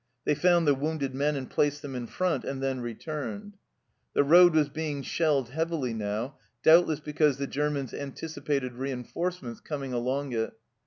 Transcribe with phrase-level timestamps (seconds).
[0.25, 3.57] They found the wounded men and placed them in front, and then returned.
[4.15, 10.31] The road was being shelled heavily now, doubtless because the Germans anticipated reinforcements coming along
[10.31, 10.53] it.